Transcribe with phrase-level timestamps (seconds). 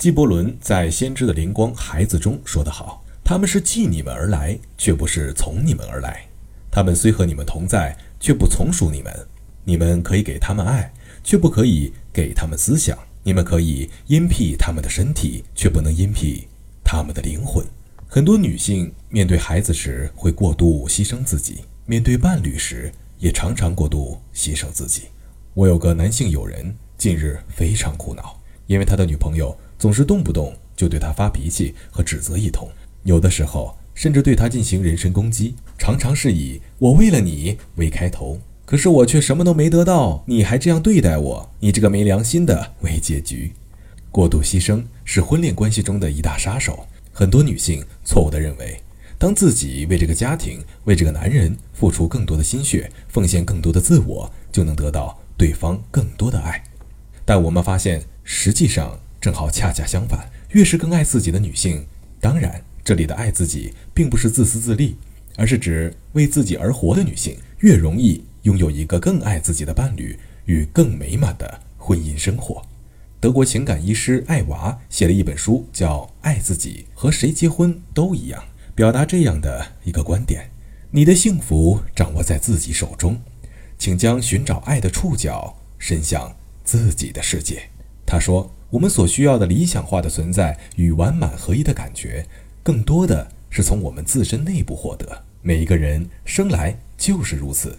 [0.00, 6.26] 纪伯伦在《先知的灵光》孩子中说得好：“他们是继你们而来，却不是从你们而来；
[6.70, 9.14] 他们虽和你们同在，却不从属你们。
[9.62, 10.90] 你们可以给他们爱，
[11.22, 16.48] 却不可以给他们思想；你们可以阴庇他们的身体，却不能阴庇
[16.82, 17.62] 他们的灵魂。”
[18.08, 25.08] 很多女性面对孩子时会过度牺牲自己，面对伴侣时也常常过度牺牲自己。
[25.52, 29.54] 我有个男性友人，近日非常苦恼，因为他的女朋友。
[29.80, 32.68] 总是动不动就对他发脾气和指责一通，
[33.04, 43.52] 有的时候甚至对他进行人身攻击，常常是以“我为了你”为开头，可是我却什么都没得到，你还这样对待我，你这个没良心的为结局。
[44.10, 46.86] 过度牺牲是婚恋关系中的一大杀手。
[47.10, 48.78] 很多女性错误地认为，
[49.16, 56.62] 当自己为这个家庭、为这个男人付出更多的心血，奉献更多的自我，就能得到对方更多的爱。
[57.24, 59.00] 但我们发现，实际上。
[59.20, 61.86] 正好恰恰相反，越是更爱自己的女性，
[62.20, 64.96] 当然，这里的爱自己并不是自私自利，
[65.36, 72.62] 而是指为自己而活的女性，越容易拥有一个更爱自己的伴侣与更美满的婚姻生活。
[73.20, 78.42] 德国情感医师艾娃写了一本书，叫《爱自己和谁结婚都一样》，
[78.74, 80.48] 表达这样的一个观点：
[80.90, 83.20] 你的幸福掌握在自己手中，
[83.76, 86.34] 请将寻找爱的触角伸向
[86.64, 87.68] 自己的世界。
[88.06, 88.50] 他说。
[88.70, 92.24] 我们所需要的理想化的存在与完满合一的感觉，
[92.62, 95.24] 更多的是从我们自身内部获得。
[95.42, 97.76] 每一个人生来就是如此，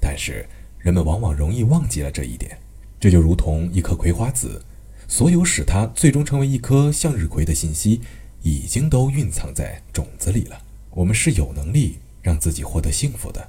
[0.00, 0.44] 但是
[0.78, 2.58] 人们往往容易忘记了这一点。
[2.98, 4.60] 这就如同一颗葵花籽，
[5.06, 8.00] 所有使它最终成为一颗向日葵的信息，
[8.42, 10.60] 已经都蕴藏在种子里了。
[10.90, 13.46] 我们是有能力让自己获得幸福的，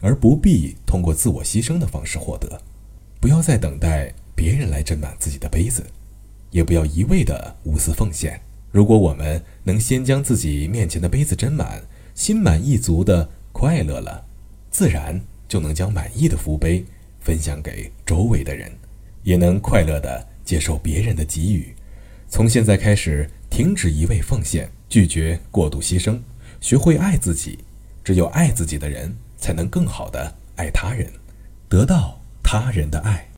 [0.00, 2.60] 而不必通过自我牺牲的方式获得。
[3.20, 5.86] 不要再等待别人来斟满自己的杯子。
[6.50, 8.40] 也不要一味的无私奉献。
[8.70, 11.82] 如果我们能先将自己面前的杯子斟满，
[12.14, 14.26] 心满意足的快乐了，
[14.70, 16.84] 自然就能将满意的福杯
[17.20, 18.70] 分享给周围的人，
[19.22, 21.74] 也能快乐的接受别人的给予。
[22.28, 26.18] 从现在开始，停止一味奉献，拒绝过度牺牲，
[26.60, 27.58] 学会爱自己。
[28.04, 31.10] 只有爱自己的人，才能更好的爱他人，
[31.68, 33.28] 得到他人的爱。